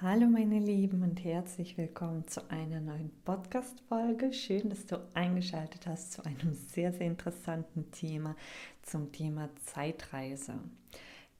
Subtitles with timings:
[0.00, 4.32] Hallo meine Lieben und herzlich willkommen zu einer neuen Podcast-Folge.
[4.32, 8.36] Schön, dass du eingeschaltet hast zu einem sehr, sehr interessanten Thema,
[8.82, 10.54] zum Thema Zeitreise.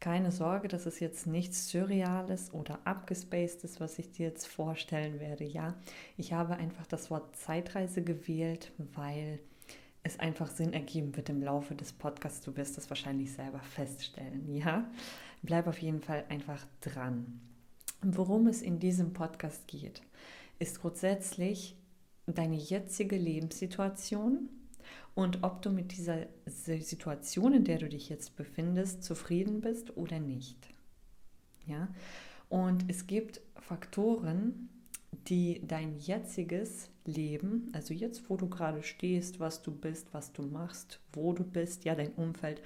[0.00, 5.44] Keine Sorge, das ist jetzt nichts Surreales oder Abgespacedes, was ich dir jetzt vorstellen werde.
[5.44, 5.76] Ja,
[6.16, 9.38] ich habe einfach das Wort Zeitreise gewählt, weil
[10.02, 12.44] es einfach Sinn ergeben wird im Laufe des Podcasts.
[12.44, 14.52] Du wirst das wahrscheinlich selber feststellen.
[14.52, 14.90] Ja,
[15.42, 17.40] bleib auf jeden Fall einfach dran.
[18.02, 20.02] Worum es in diesem Podcast geht,
[20.60, 21.76] ist grundsätzlich
[22.26, 24.48] deine jetzige Lebenssituation
[25.16, 30.20] und ob du mit dieser Situation, in der du dich jetzt befindest, zufrieden bist oder
[30.20, 30.68] nicht.
[31.66, 31.88] Ja?
[32.48, 34.68] Und es gibt Faktoren,
[35.26, 40.42] die dein jetziges Leben, also jetzt, wo du gerade stehst, was du bist, was du
[40.42, 42.62] machst, wo du bist, ja, dein Umfeld.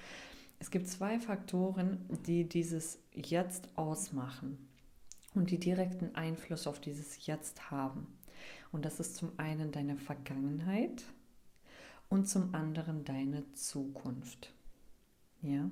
[0.58, 4.58] Es gibt zwei Faktoren, die dieses Jetzt ausmachen
[5.34, 8.06] und die direkten Einfluss auf dieses Jetzt haben.
[8.70, 11.04] Und das ist zum einen deine Vergangenheit
[12.08, 14.52] und zum anderen deine Zukunft.
[15.42, 15.70] Ja?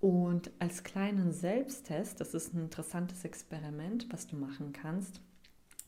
[0.00, 5.20] Und als kleinen Selbsttest, das ist ein interessantes Experiment, was du machen kannst,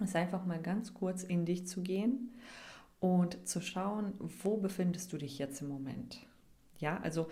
[0.01, 2.35] ist einfach mal ganz kurz in dich zu gehen
[3.01, 6.27] und zu schauen, wo befindest du dich jetzt im Moment.
[6.79, 7.29] Ja, also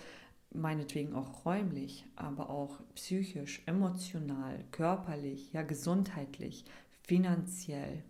[0.55, 6.64] meinetwegen auch räumlich, aber auch psychisch, emotional, körperlich, ja gesundheitlich,
[7.02, 8.02] finanziell,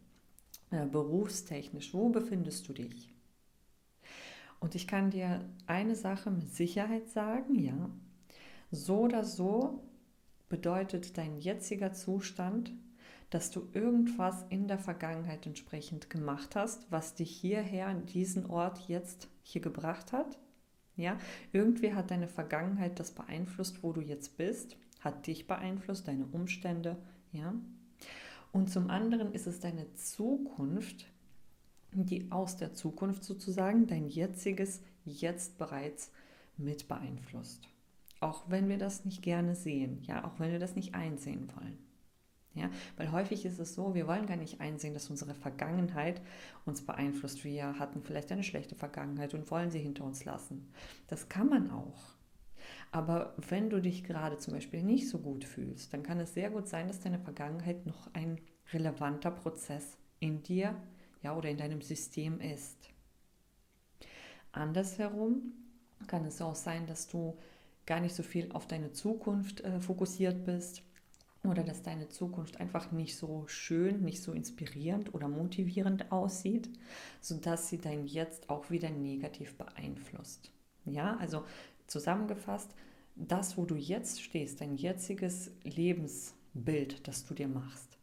[0.71, 3.13] äh, berufstechnisch, wo befindest du dich?
[4.61, 7.91] Und ich kann dir eine Sache mit Sicherheit sagen, ja,
[8.71, 9.83] so oder so
[10.49, 12.73] bedeutet dein jetziger Zustand,
[13.31, 18.89] dass du irgendwas in der Vergangenheit entsprechend gemacht hast, was dich hierher an diesen Ort
[18.89, 20.39] jetzt hier gebracht hat
[20.97, 21.19] ja,
[21.53, 26.97] irgendwie hat deine Vergangenheit das beeinflusst, wo du jetzt bist, hat dich beeinflusst, deine Umstände,
[27.33, 27.55] ja.
[28.53, 31.07] Und zum anderen ist es deine Zukunft,
[31.93, 36.11] die aus der Zukunft sozusagen dein jetziges Jetzt bereits
[36.57, 37.69] mit beeinflusst.
[38.21, 41.79] Auch wenn wir das nicht gerne sehen, ja, auch wenn wir das nicht einsehen wollen.
[42.55, 46.23] Ja, weil häufig ist es so, wir wollen gar nicht einsehen, dass unsere Vergangenheit
[46.65, 47.45] uns beeinflusst.
[47.45, 50.69] Wir hatten vielleicht eine schlechte Vergangenheit und wollen sie hinter uns lassen.
[51.09, 52.15] Das kann man auch.
[52.93, 56.51] Aber wenn du dich gerade zum Beispiel nicht so gut fühlst, dann kann es sehr
[56.51, 58.39] gut sein, dass deine Vergangenheit noch ein
[58.73, 60.77] relevanter Prozess in dir
[61.23, 62.89] ja, oder in deinem System ist.
[64.53, 65.55] Andersherum
[66.07, 67.37] kann es auch sein, dass du
[67.85, 70.83] gar nicht so viel auf deine Zukunft äh, fokussiert bist
[71.45, 76.71] oder dass deine Zukunft einfach nicht so schön, nicht so inspirierend oder motivierend aussieht,
[77.21, 80.53] sodass sie dein Jetzt auch wieder negativ beeinflusst.
[80.85, 81.45] Ja, also
[81.87, 82.75] zusammengefasst,
[83.17, 87.99] das, wo du jetzt stehst, dein jetziges Lebensbild, das du dir machst,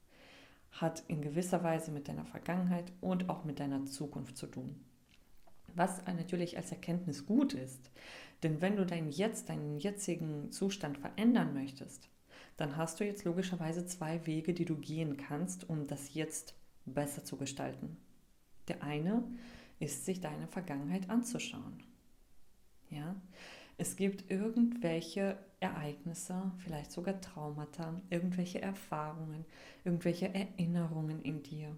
[0.71, 4.79] hat in gewisser Weise mit deiner Vergangenheit und auch mit deiner Zukunft zu tun.
[5.75, 7.91] Was natürlich als Erkenntnis gut ist,
[8.43, 12.09] denn wenn du dein Jetzt, deinen jetzigen Zustand verändern möchtest,
[12.61, 16.53] dann hast du jetzt logischerweise zwei Wege, die du gehen kannst, um das jetzt
[16.85, 17.97] besser zu gestalten.
[18.67, 19.23] Der eine
[19.79, 21.81] ist, sich deine Vergangenheit anzuschauen.
[22.91, 23.15] Ja,
[23.79, 29.43] es gibt irgendwelche Ereignisse, vielleicht sogar Traumata, irgendwelche Erfahrungen,
[29.83, 31.75] irgendwelche Erinnerungen in dir,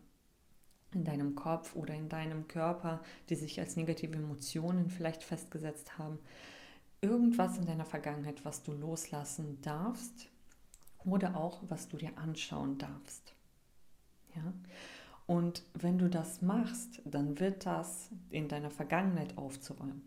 [0.93, 6.19] in deinem Kopf oder in deinem Körper, die sich als negative Emotionen vielleicht festgesetzt haben.
[6.99, 10.32] Irgendwas in deiner Vergangenheit, was du loslassen darfst,
[11.05, 13.33] oder auch, was du dir anschauen darfst.
[14.35, 14.53] Ja?
[15.25, 20.01] Und wenn du das machst, dann wird das in deiner Vergangenheit aufzuräumen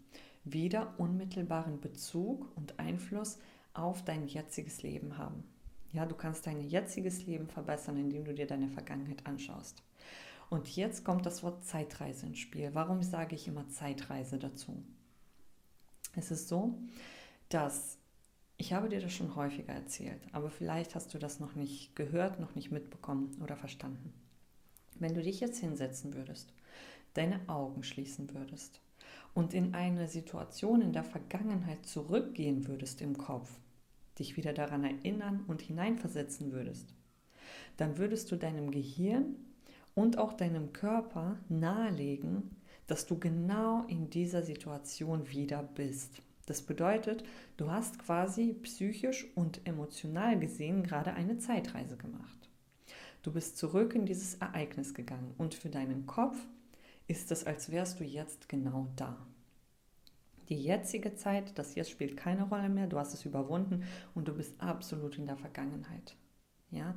[0.47, 3.39] wieder unmittelbaren Bezug und Einfluss
[3.75, 5.43] auf dein jetziges Leben haben.
[5.93, 9.83] Ja, du kannst dein jetziges Leben verbessern, indem du dir deine Vergangenheit anschaust.
[10.49, 12.71] Und jetzt kommt das Wort Zeitreise ins Spiel.
[12.75, 14.85] Warum sage ich immer Zeitreise dazu?
[16.15, 16.79] Es ist so,
[17.49, 17.99] dass
[18.59, 22.41] ich habe dir das schon häufiger erzählt, aber vielleicht hast du das noch nicht gehört,
[22.41, 24.13] noch nicht mitbekommen oder verstanden.
[24.99, 26.53] Wenn du dich jetzt hinsetzen würdest,
[27.15, 28.81] deine Augen schließen würdest
[29.35, 33.51] und in eine Situation in der Vergangenheit zurückgehen würdest im Kopf,
[34.19, 36.95] dich wieder daran erinnern und hineinversetzen würdest,
[37.77, 39.37] dann würdest du deinem Gehirn
[39.95, 42.57] und auch deinem Körper nahelegen,
[42.87, 46.23] dass du genau in dieser Situation wieder bist.
[46.47, 47.25] Das bedeutet,
[47.57, 52.49] du hast quasi psychisch und emotional gesehen gerade eine Zeitreise gemacht.
[53.23, 56.39] Du bist zurück in dieses Ereignis gegangen und für deinen Kopf
[57.09, 59.17] ist es, als wärst du jetzt genau da.
[60.49, 63.83] Die jetzige Zeit, das jetzt spielt keine Rolle mehr, du hast es überwunden
[64.15, 66.15] und du bist absolut in der Vergangenheit.
[66.71, 66.95] Ja?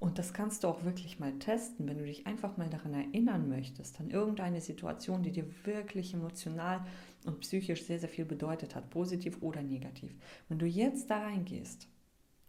[0.00, 3.48] Und das kannst du auch wirklich mal testen, wenn du dich einfach mal daran erinnern
[3.48, 6.84] möchtest, an irgendeine Situation, die dir wirklich emotional
[7.24, 10.14] und psychisch sehr, sehr viel bedeutet hat, positiv oder negativ.
[10.48, 11.88] Wenn du jetzt da reingehst,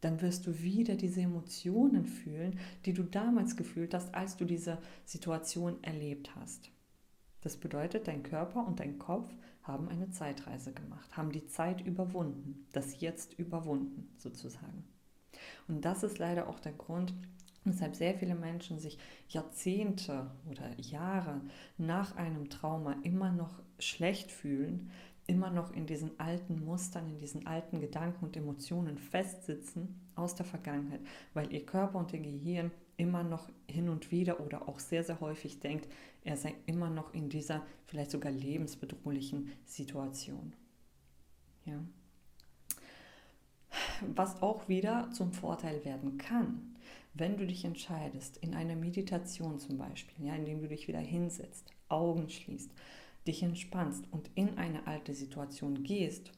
[0.01, 4.77] dann wirst du wieder diese Emotionen fühlen, die du damals gefühlt hast, als du diese
[5.05, 6.71] Situation erlebt hast.
[7.41, 9.29] Das bedeutet, dein Körper und dein Kopf
[9.63, 14.83] haben eine Zeitreise gemacht, haben die Zeit überwunden, das Jetzt überwunden sozusagen.
[15.67, 17.13] Und das ist leider auch der Grund,
[17.63, 21.41] weshalb sehr viele Menschen sich Jahrzehnte oder Jahre
[21.77, 24.91] nach einem Trauma immer noch schlecht fühlen,
[25.27, 30.45] immer noch in diesen alten Mustern, in diesen alten Gedanken und Emotionen festsitzen aus der
[30.45, 31.01] Vergangenheit,
[31.33, 35.21] weil ihr Körper und ihr Gehirn immer noch hin und wieder oder auch sehr, sehr
[35.21, 35.87] häufig denkt,
[36.23, 40.53] er sei immer noch in dieser vielleicht sogar lebensbedrohlichen Situation.
[41.65, 41.79] Ja.
[44.15, 46.75] Was auch wieder zum Vorteil werden kann,
[47.13, 51.71] wenn du dich entscheidest, in einer Meditation zum Beispiel, ja, indem du dich wieder hinsetzt,
[51.87, 52.71] Augen schließt,
[53.27, 56.31] dich entspannst und in eine alte Situation gehst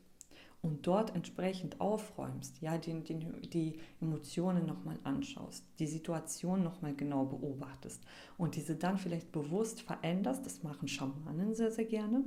[0.61, 3.15] und dort entsprechend aufräumst, ja, die, die,
[3.49, 8.03] die Emotionen nochmal anschaust, die Situation nochmal genau beobachtest
[8.37, 12.23] und diese dann vielleicht bewusst veränderst, das machen Schamanen sehr, sehr gerne.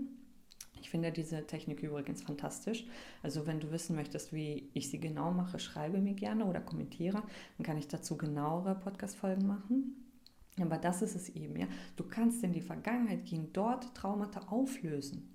[0.81, 2.85] Ich finde diese Technik übrigens fantastisch.
[3.23, 7.23] Also wenn du wissen möchtest, wie ich sie genau mache, schreibe mir gerne oder kommentiere,
[7.57, 10.04] dann kann ich dazu genauere Podcast-Folgen machen.
[10.61, 11.67] Aber das ist es eben, ja.
[11.97, 15.31] Du kannst in die Vergangenheit gehen, dort Traumata auflösen.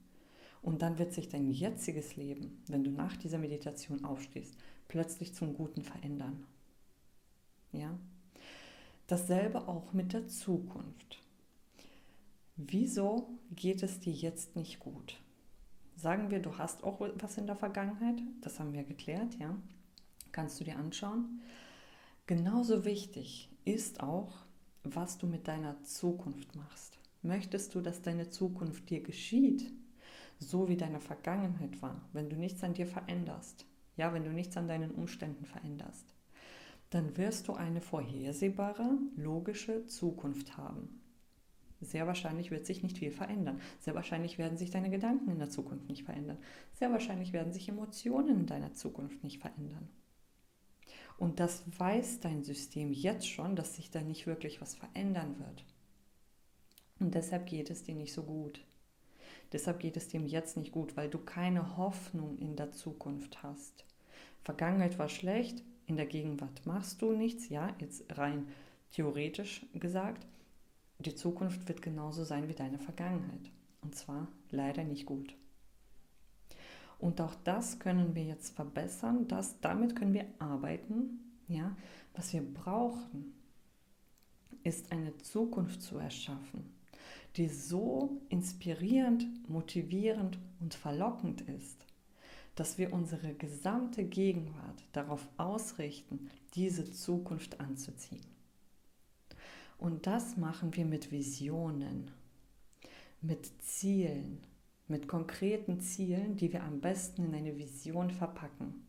[0.61, 4.57] Und dann wird sich dein jetziges Leben, wenn du nach dieser Meditation aufstehst,
[4.87, 6.45] plötzlich zum Guten verändern.
[7.71, 7.97] Ja?
[9.07, 11.21] Dasselbe auch mit der Zukunft.
[12.55, 15.21] Wieso geht es dir jetzt nicht gut?
[15.95, 19.55] Sagen wir, du hast auch was in der Vergangenheit, das haben wir geklärt, ja?
[20.31, 21.41] Kannst du dir anschauen.
[22.27, 24.45] Genauso wichtig ist auch,
[24.95, 26.97] was du mit deiner Zukunft machst.
[27.21, 29.71] Möchtest du, dass deine Zukunft dir geschieht?
[30.39, 33.65] so wie deine Vergangenheit war, wenn du nichts an dir veränderst,
[33.97, 36.15] ja, wenn du nichts an deinen Umständen veränderst,
[36.89, 41.01] dann wirst du eine vorhersehbare, logische Zukunft haben.
[41.81, 43.61] Sehr wahrscheinlich wird sich nicht viel verändern.
[43.79, 46.37] Sehr wahrscheinlich werden sich deine Gedanken in der Zukunft nicht verändern.
[46.73, 49.87] Sehr wahrscheinlich werden sich Emotionen in deiner Zukunft nicht verändern.
[51.19, 55.65] Und das weiß dein System jetzt schon, dass sich da nicht wirklich was verändern wird.
[56.99, 58.61] Und deshalb geht es dir nicht so gut.
[59.51, 63.83] Deshalb geht es dem jetzt nicht gut, weil du keine Hoffnung in der Zukunft hast.
[64.43, 68.47] Vergangenheit war schlecht, in der Gegenwart machst du nichts, ja, jetzt rein
[68.91, 70.25] theoretisch gesagt.
[70.99, 73.51] Die Zukunft wird genauso sein wie deine Vergangenheit.
[73.81, 75.35] Und zwar leider nicht gut.
[76.99, 81.19] Und auch das können wir jetzt verbessern, das, damit können wir arbeiten.
[81.47, 81.75] Ja?
[82.13, 83.33] Was wir brauchen,
[84.63, 86.79] ist eine Zukunft zu erschaffen
[87.35, 91.85] die so inspirierend, motivierend und verlockend ist,
[92.55, 98.25] dass wir unsere gesamte Gegenwart darauf ausrichten, diese Zukunft anzuziehen.
[99.77, 102.11] Und das machen wir mit Visionen,
[103.21, 104.39] mit Zielen,
[104.89, 108.85] mit konkreten Zielen, die wir am besten in eine Vision verpacken.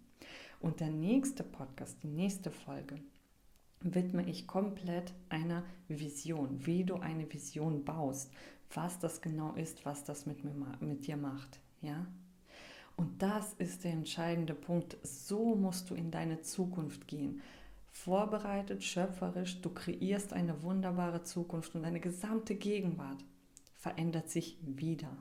[0.60, 2.96] Und der nächste Podcast, die nächste Folge,
[3.80, 8.30] widme ich komplett einer Vision, wie du eine Vision baust,
[8.74, 11.60] was das genau ist, was das mit, mir, mit dir macht.
[11.80, 12.06] Ja?
[12.96, 14.98] Und das ist der entscheidende Punkt.
[15.02, 17.40] So musst du in deine Zukunft gehen.
[17.90, 23.24] Vorbereitet, schöpferisch, du kreierst eine wunderbare Zukunft und deine gesamte Gegenwart
[23.76, 25.16] verändert sich wieder.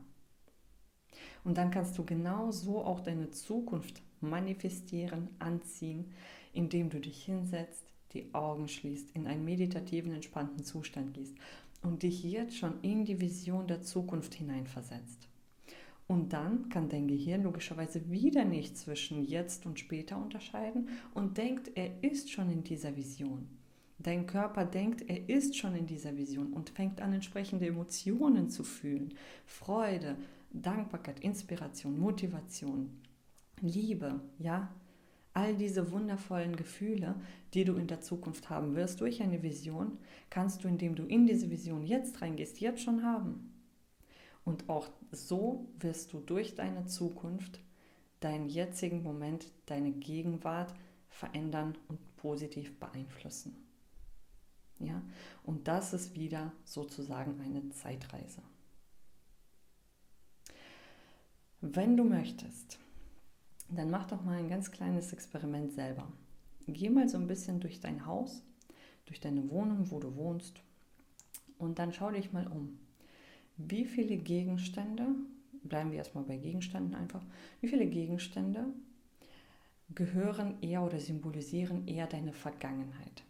[1.43, 6.12] Und dann kannst du genau so auch deine Zukunft manifestieren, anziehen,
[6.53, 11.36] indem du dich hinsetzt, die Augen schließt, in einen meditativen, entspannten Zustand gehst
[11.81, 15.27] und dich jetzt schon in die Vision der Zukunft hineinversetzt.
[16.08, 21.72] Und dann kann dein Gehirn logischerweise wieder nicht zwischen jetzt und später unterscheiden und denkt,
[21.75, 23.48] er ist schon in dieser Vision.
[24.00, 28.63] Dein Körper denkt, er ist schon in dieser Vision und fängt an, entsprechende Emotionen zu
[28.63, 29.13] fühlen.
[29.46, 30.15] Freude,
[30.51, 33.01] Dankbarkeit, Inspiration, Motivation,
[33.62, 34.74] Liebe, ja,
[35.34, 37.15] all diese wundervollen Gefühle,
[37.53, 39.98] die du in der Zukunft haben wirst durch eine Vision,
[40.29, 43.53] kannst du, indem du in diese Vision jetzt reingehst, jetzt schon haben.
[44.44, 47.60] Und auch so wirst du durch deine Zukunft
[48.20, 50.74] deinen jetzigen Moment, deine Gegenwart
[51.10, 53.56] verändern und positiv beeinflussen.
[54.79, 55.01] Ja?
[55.44, 58.41] Und das ist wieder sozusagen eine Zeitreise.
[61.61, 62.79] Wenn du möchtest,
[63.67, 66.07] dann mach doch mal ein ganz kleines Experiment selber.
[66.67, 68.41] Geh mal so ein bisschen durch dein Haus,
[69.07, 70.61] durch deine Wohnung, wo du wohnst.
[71.57, 72.79] Und dann schau dich mal um.
[73.57, 75.07] Wie viele Gegenstände,
[75.63, 77.25] bleiben wir erstmal bei Gegenständen einfach,
[77.59, 78.63] wie viele Gegenstände
[79.93, 83.23] gehören eher oder symbolisieren eher deine Vergangenheit?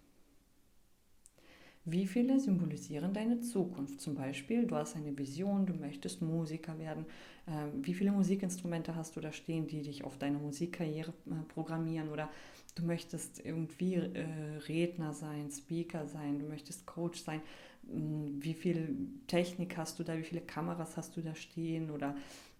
[1.92, 4.00] Wie viele symbolisieren deine Zukunft?
[4.02, 7.06] Zum Beispiel, du hast eine Vision, du möchtest Musiker werden.
[7.48, 12.10] Ähm, wie viele Musikinstrumente hast du da stehen, die dich auf deine Musikkarriere äh, programmieren?
[12.10, 12.30] Oder
[12.76, 14.26] du möchtest irgendwie äh,
[14.68, 17.42] Redner sein, Speaker sein, du möchtest Coach sein.
[17.90, 18.96] Hm, wie viel
[19.28, 20.18] Technik hast du da?
[20.18, 21.90] Wie viele Kameras hast du da stehen?
[21.90, 22.16] Oder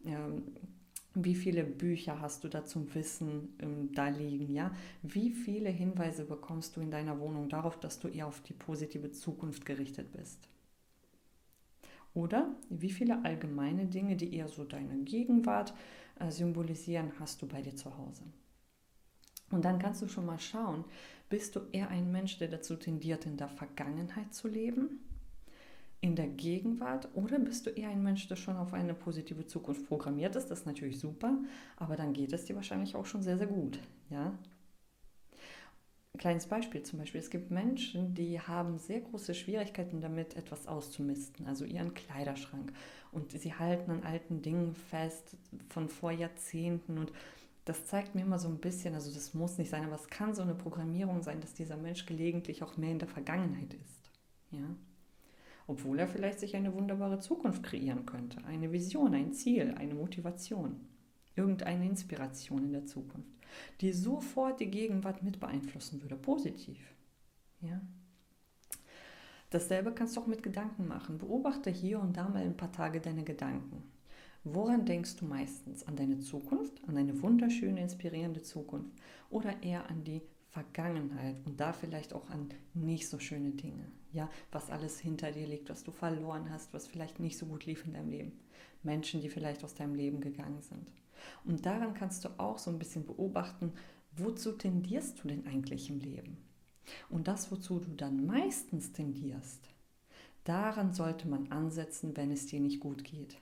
[0.06, 0.44] ähm,
[1.16, 4.72] wie viele Bücher hast du da zum Wissen ähm, da liegen, ja?
[5.02, 9.12] Wie viele Hinweise bekommst du in deiner Wohnung darauf, dass du eher auf die positive
[9.12, 10.48] Zukunft gerichtet bist?
[12.14, 15.74] Oder wie viele allgemeine Dinge, die eher so deine Gegenwart
[16.20, 18.24] äh, symbolisieren, hast du bei dir zu Hause?
[19.52, 20.86] Und dann kannst du schon mal schauen,
[21.30, 25.00] bist du eher ein Mensch, der dazu tendiert, in der Vergangenheit zu leben
[26.02, 29.88] in der Gegenwart oder bist du eher ein Mensch, der schon auf eine positive Zukunft
[29.88, 30.50] programmiert ist?
[30.50, 31.38] Das ist natürlich super,
[31.76, 33.80] aber dann geht es dir wahrscheinlich auch schon sehr, sehr gut.
[34.10, 34.34] Ja?
[36.18, 41.48] Kleines Beispiel zum Beispiel, es gibt Menschen, die haben sehr große Schwierigkeiten damit, etwas auszumisten,
[41.48, 42.74] also ihren Kleiderschrank.
[43.12, 45.38] Und sie halten an alten Dingen fest
[45.70, 47.12] von vor Jahrzehnten und
[47.66, 50.34] das zeigt mir immer so ein bisschen, also das muss nicht sein, aber es kann
[50.34, 54.10] so eine Programmierung sein, dass dieser Mensch gelegentlich auch mehr in der Vergangenheit ist.
[54.52, 54.66] Ja?
[55.70, 60.80] Obwohl er vielleicht sich eine wunderbare Zukunft kreieren könnte, eine Vision, ein Ziel, eine Motivation,
[61.36, 63.30] irgendeine Inspiration in der Zukunft,
[63.80, 66.80] die sofort die Gegenwart mit beeinflussen würde, positiv.
[67.62, 67.80] Ja?
[69.52, 71.20] Dasselbe kannst du auch mit Gedanken machen.
[71.20, 73.84] Beobachte hier und da mal ein paar Tage deine Gedanken.
[74.44, 75.84] Woran denkst du meistens?
[75.88, 78.92] An deine Zukunft, an eine wunderschöne, inspirierende Zukunft
[79.30, 83.92] oder eher an die Vergangenheit und da vielleicht auch an nicht so schöne Dinge.
[84.12, 87.66] Ja, was alles hinter dir liegt, was du verloren hast, was vielleicht nicht so gut
[87.66, 88.32] lief in deinem Leben.
[88.82, 90.88] Menschen, die vielleicht aus deinem Leben gegangen sind.
[91.46, 93.74] Und daran kannst du auch so ein bisschen beobachten,
[94.14, 96.38] wozu tendierst du denn eigentlich im Leben?
[97.10, 99.70] Und das, wozu du dann meistens tendierst,
[100.44, 103.38] daran sollte man ansetzen, wenn es dir nicht gut geht.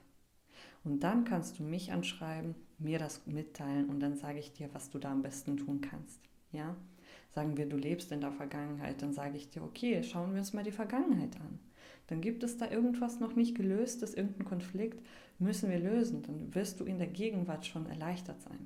[0.84, 4.90] Und dann kannst du mich anschreiben, mir das mitteilen und dann sage ich dir, was
[4.90, 6.20] du da am besten tun kannst.
[6.52, 6.76] Ja?
[7.38, 10.53] Sagen wir, du lebst in der Vergangenheit, dann sage ich dir, okay, schauen wir uns
[10.53, 11.60] mal die Vergangenheit an.
[12.08, 15.06] Dann gibt es da irgendwas noch nicht gelöstes, irgendein Konflikt,
[15.38, 16.24] müssen wir lösen.
[16.24, 18.65] Dann wirst du in der Gegenwart schon erleichtert sein.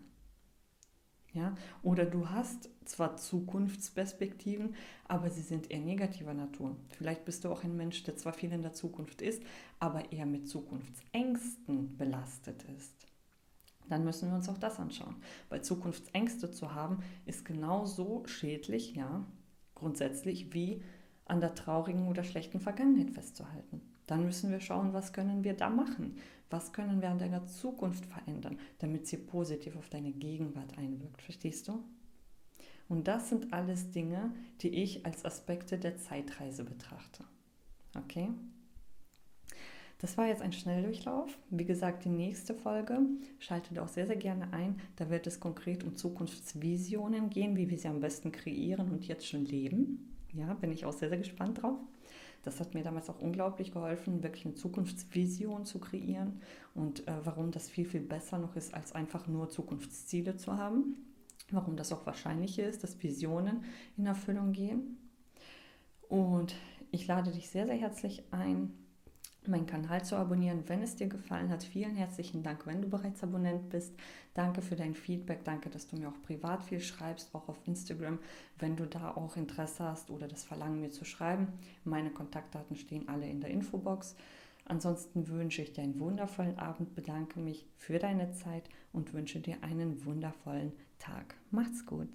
[1.34, 1.54] Ja?
[1.84, 4.74] Oder du hast zwar Zukunftsperspektiven,
[5.06, 6.78] aber sie sind eher negativer Natur.
[6.98, 9.44] Vielleicht bist du auch ein Mensch, der zwar viel in der Zukunft ist,
[9.80, 13.11] aber eher mit Zukunftsängsten belastet ist
[13.92, 15.16] dann müssen wir uns auch das anschauen.
[15.50, 19.26] Weil Zukunftsängste zu haben, ist genauso schädlich, ja,
[19.76, 20.84] grundsätzlich, wie
[21.26, 23.82] an der traurigen oder schlechten Vergangenheit festzuhalten.
[24.08, 26.18] Dann müssen wir schauen, was können wir da machen?
[26.50, 31.22] Was können wir an deiner Zukunft verändern, damit sie positiv auf deine Gegenwart einwirkt.
[31.22, 31.84] Verstehst du?
[32.90, 37.24] Und das sind alles Dinge, die ich als Aspekte der Zeitreise betrachte.
[37.98, 38.30] Okay?
[40.02, 41.38] Das war jetzt ein Schnelldurchlauf.
[41.52, 43.02] Wie gesagt, die nächste Folge
[43.38, 44.82] schaltet auch sehr, sehr gerne ein.
[44.96, 49.28] Da wird es konkret um Zukunftsvisionen gehen, wie wir sie am besten kreieren und jetzt
[49.28, 50.12] schon leben.
[50.34, 51.78] Ja, bin ich auch sehr, sehr gespannt drauf.
[52.42, 56.42] Das hat mir damals auch unglaublich geholfen, wirklich eine Zukunftsvision zu kreieren
[56.74, 60.96] und äh, warum das viel, viel besser noch ist, als einfach nur Zukunftsziele zu haben.
[61.52, 63.66] Warum das auch wahrscheinlicher ist, dass Visionen
[63.98, 64.98] in Erfüllung gehen.
[66.10, 66.56] Und
[66.90, 68.74] ich lade dich sehr, sehr herzlich ein,
[69.48, 71.64] meinen Kanal zu abonnieren, wenn es dir gefallen hat.
[71.64, 73.94] Vielen herzlichen Dank, wenn du bereits Abonnent bist.
[74.34, 75.44] Danke für dein Feedback.
[75.44, 78.20] Danke, dass du mir auch privat viel schreibst, auch auf Instagram,
[78.60, 81.48] wenn du da auch Interesse hast oder das Verlangen, mir zu schreiben.
[81.84, 84.16] Meine Kontaktdaten stehen alle in der Infobox.
[84.66, 89.58] Ansonsten wünsche ich dir einen wundervollen Abend, bedanke mich für deine Zeit und wünsche dir
[89.64, 91.36] einen wundervollen Tag.
[91.50, 92.10] Macht's gut.